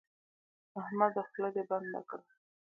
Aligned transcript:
احمده 0.81 1.21
خوله 1.29 1.49
دې 1.55 1.63
بنده 1.69 2.01
کړه. 2.09 2.23